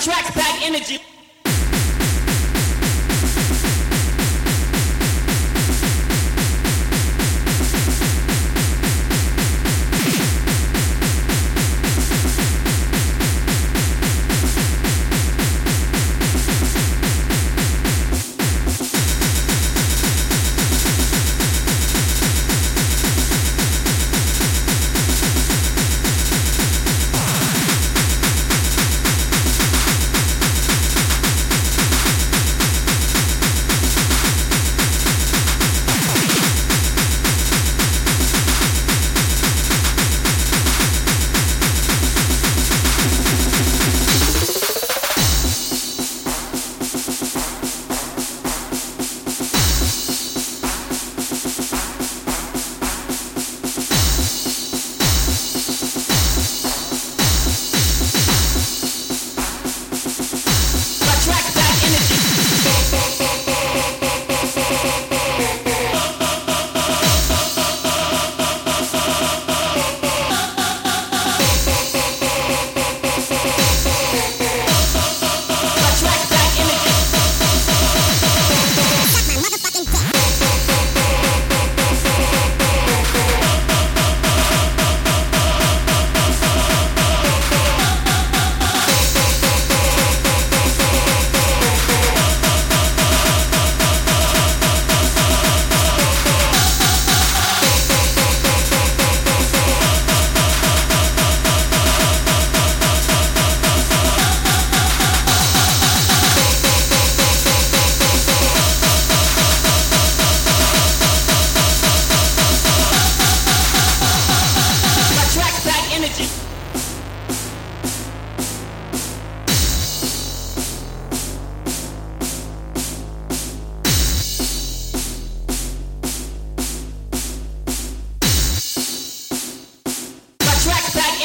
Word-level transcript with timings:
track 0.00 0.24
pack 0.32 0.62
energy. 0.62 1.00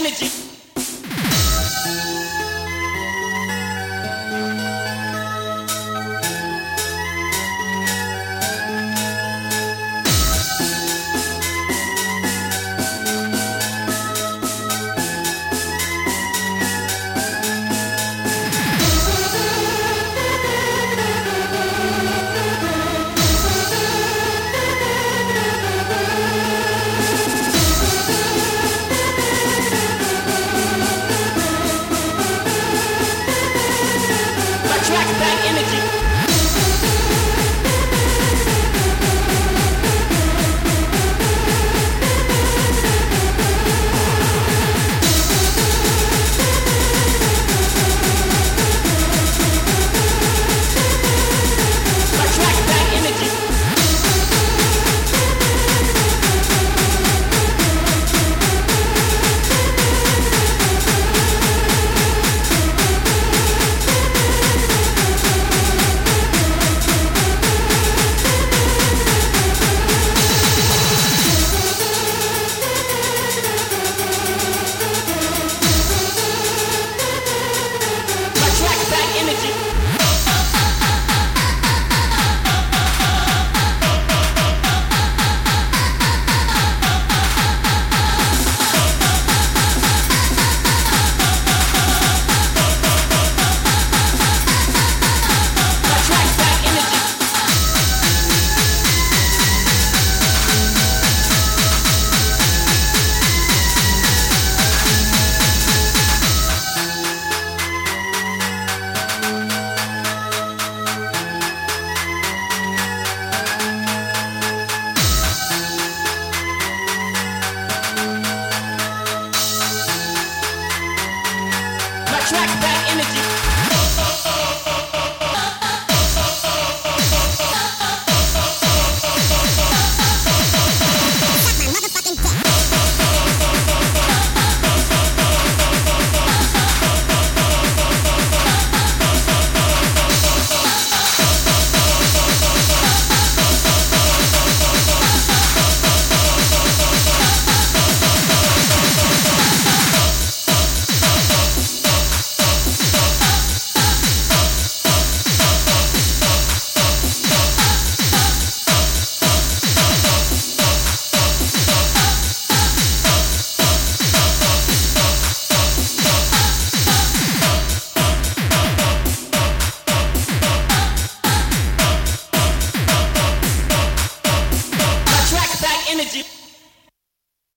Energy. 0.00 0.49